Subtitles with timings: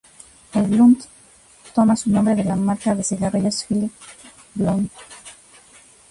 [0.55, 1.03] El Blunt
[1.75, 3.91] toma su nombre de la marca de cigarrillos "Phillies
[4.55, 4.91] Blunt".